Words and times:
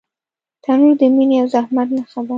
تنور 0.63 0.93
د 0.99 1.01
مینې 1.15 1.37
او 1.41 1.47
زحمت 1.53 1.87
نښه 1.95 2.19
ده 2.25 2.29